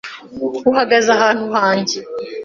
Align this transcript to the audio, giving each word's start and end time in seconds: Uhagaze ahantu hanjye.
Uhagaze 0.71 1.09
ahantu 1.15 1.43
hanjye. 1.57 1.97